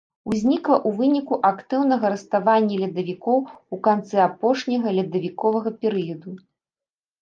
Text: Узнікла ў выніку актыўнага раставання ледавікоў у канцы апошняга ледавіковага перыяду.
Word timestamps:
Узнікла 0.29 0.77
ў 0.87 0.99
выніку 1.01 1.37
актыўнага 1.51 2.05
раставання 2.15 2.75
ледавікоў 2.85 3.39
у 3.77 3.81
канцы 3.91 4.15
апошняга 4.29 4.87
ледавіковага 5.01 5.79
перыяду. 5.83 6.31